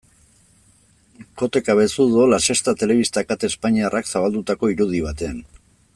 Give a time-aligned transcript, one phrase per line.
[1.41, 5.39] Kote Cabezudo, La Sexta telebista kate espainiarrak zabaldutako irudi batean.